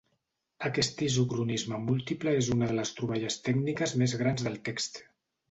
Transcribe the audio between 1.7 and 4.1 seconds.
múltiple és una de les troballes tècniques